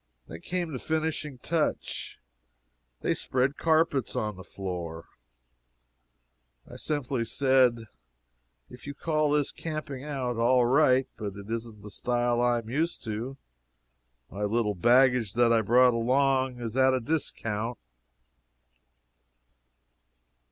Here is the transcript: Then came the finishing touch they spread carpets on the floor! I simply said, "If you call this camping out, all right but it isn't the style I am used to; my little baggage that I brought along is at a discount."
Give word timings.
Then 0.25 0.41
came 0.41 0.73
the 0.73 0.79
finishing 0.79 1.37
touch 1.37 2.17
they 3.01 3.13
spread 3.13 3.55
carpets 3.55 4.15
on 4.15 4.35
the 4.35 4.43
floor! 4.43 5.09
I 6.67 6.77
simply 6.77 7.23
said, 7.23 7.85
"If 8.67 8.87
you 8.87 8.95
call 8.95 9.29
this 9.29 9.51
camping 9.51 10.03
out, 10.03 10.37
all 10.37 10.65
right 10.65 11.07
but 11.17 11.35
it 11.35 11.51
isn't 11.51 11.83
the 11.83 11.91
style 11.91 12.41
I 12.41 12.57
am 12.57 12.67
used 12.67 13.03
to; 13.03 13.37
my 14.31 14.43
little 14.43 14.73
baggage 14.73 15.33
that 15.35 15.53
I 15.53 15.61
brought 15.61 15.93
along 15.93 16.59
is 16.59 16.75
at 16.75 16.95
a 16.95 16.99
discount." 16.99 17.77